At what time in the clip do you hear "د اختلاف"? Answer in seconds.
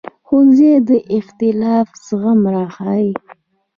0.89-1.87